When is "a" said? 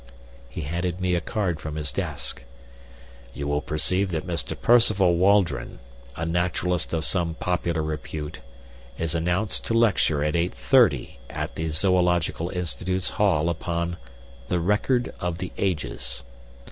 1.13-1.21, 6.15-6.25